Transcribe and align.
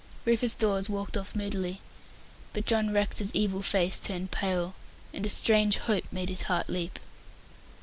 Rufus 0.25 0.55
Dawes 0.55 0.89
walked 0.89 1.15
off 1.15 1.35
moodily; 1.35 1.79
but 2.53 2.65
John 2.65 2.91
Rex's 2.91 3.35
evil 3.35 3.61
face 3.61 3.99
turned 3.99 4.31
pale, 4.31 4.73
and 5.13 5.27
a 5.27 5.29
strange 5.29 5.77
hope 5.77 6.05
made 6.11 6.29
his 6.29 6.41
heart 6.49 6.67
leap. 6.69 6.97